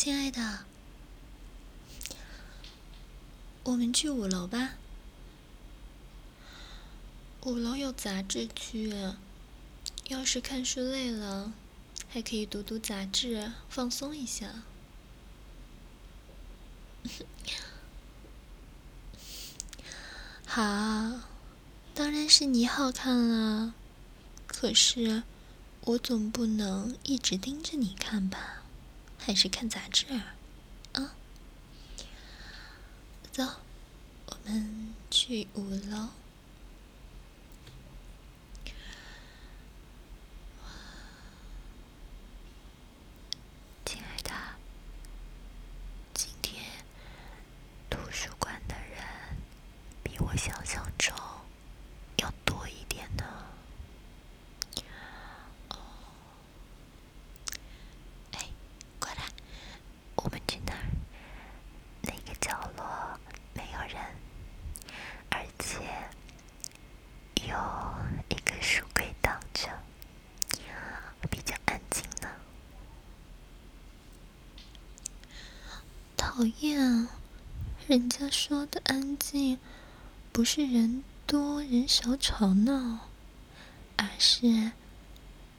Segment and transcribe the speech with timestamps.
[0.00, 0.60] 亲爱的，
[3.64, 4.74] 我们去五楼吧。
[7.42, 8.94] 五楼有杂志区，
[10.06, 11.52] 要是看书累了，
[12.08, 14.62] 还可以读读杂志，放松一下。
[20.46, 20.62] 好，
[21.92, 23.74] 当然是你好看了。
[24.46, 25.24] 可是，
[25.80, 28.57] 我总不能一直盯着你看吧？
[29.28, 30.06] 还是看杂志
[30.94, 31.14] 啊？
[33.30, 33.44] 走
[34.24, 36.08] 我们去五楼。
[43.84, 44.30] 亲爱的
[46.14, 46.64] 今天
[47.90, 49.04] 图书馆的人
[50.02, 51.14] 比我想象中
[77.88, 79.58] 人家说的安静，
[80.30, 83.08] 不是人多人少吵闹，
[83.96, 84.72] 而是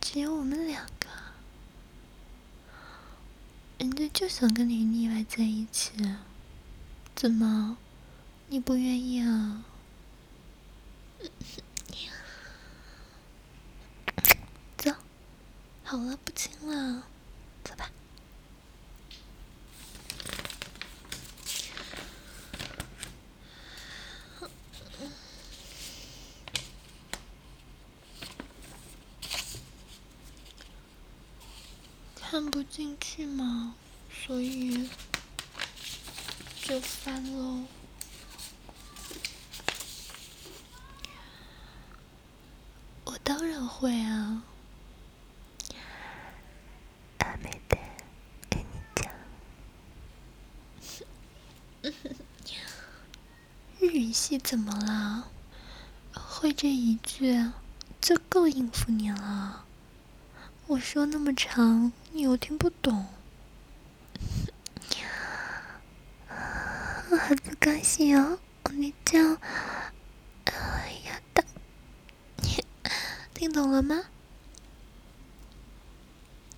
[0.00, 1.06] 只有我们两个。
[3.78, 5.92] 人家就想跟你腻歪在一起，
[7.14, 7.78] 怎么，
[8.48, 9.62] 你不愿意啊？
[14.76, 14.92] 走，
[15.84, 17.04] 好了，不亲了，
[32.36, 33.74] 看不进去嘛，
[34.12, 34.90] 所以
[36.62, 37.62] 就翻喽。
[43.04, 44.42] 我当然会啊。
[47.20, 47.78] 阿美的，
[48.50, 51.90] 跟你讲，
[53.80, 55.30] 日语系怎么了？
[56.12, 57.50] 会这一句
[57.98, 59.64] 就够应付你了。
[60.68, 63.06] 我说那么长，你又听不懂，
[67.08, 68.40] 我很不高兴哦。
[68.72, 69.38] 你讲，
[70.44, 71.44] 哎呀的，
[73.32, 74.06] 听懂了吗？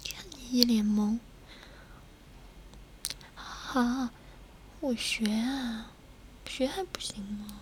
[0.07, 1.19] 看你一脸懵。
[3.35, 4.09] 好，
[4.81, 5.91] 我学啊，
[6.47, 7.61] 学还不行吗？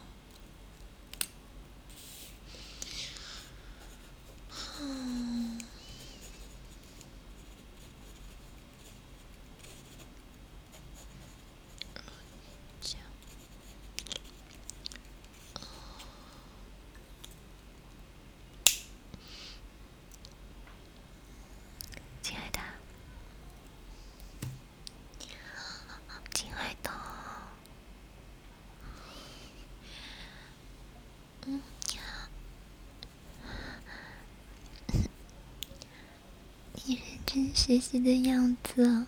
[37.27, 39.05] 真学习的样子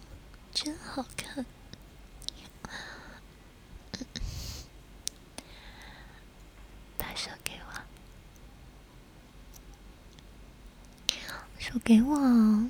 [0.53, 1.47] 真好看，
[6.99, 7.73] 把手给我，
[11.59, 12.69] 手给我。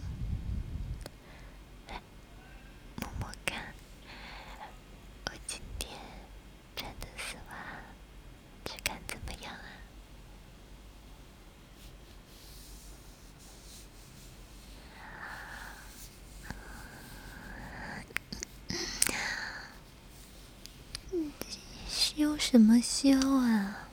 [22.18, 23.86] 羞什么羞啊！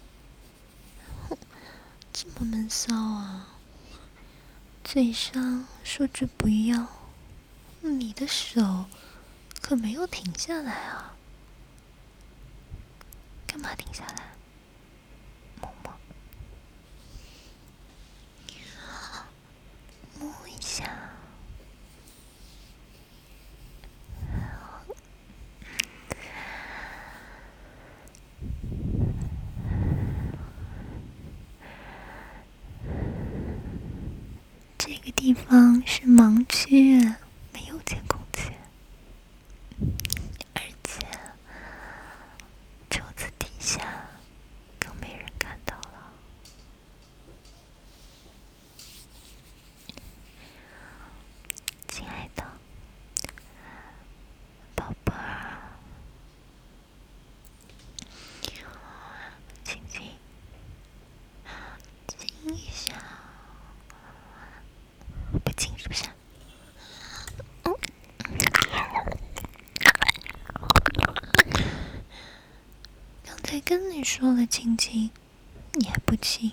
[2.11, 3.49] 这么闷骚啊！
[4.83, 6.87] 嘴上说着不要，
[7.81, 8.85] 你的手
[9.61, 11.13] 可没有停下来啊！
[13.45, 14.33] 干嘛停下来？
[35.05, 36.99] 这地方是盲区，
[74.17, 75.09] 说了亲亲
[75.73, 76.49] 你还不亲。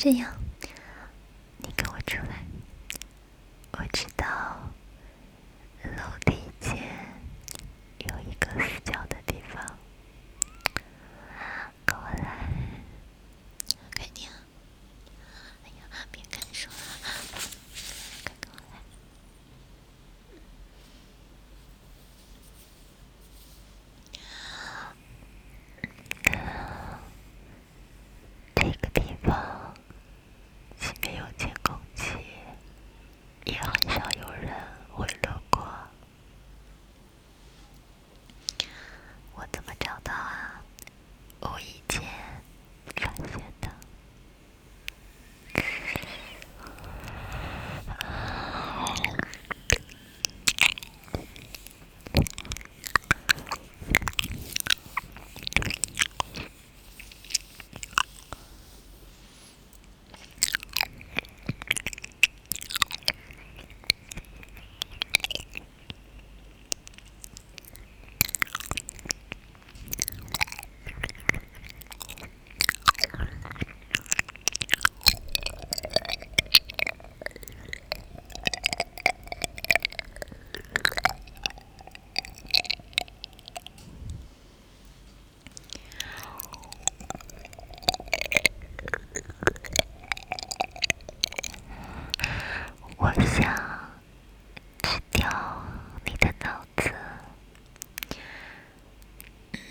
[0.00, 0.39] 这样。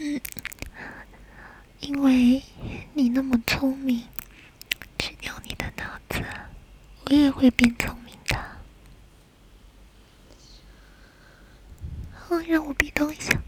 [0.01, 0.19] 嗯
[1.81, 2.41] 因为
[2.93, 4.03] 你那么聪明，
[4.97, 6.23] 去掉你的脑子，
[7.05, 8.37] 我也会变聪明的。
[12.29, 13.38] 哦，让我壁咚一下。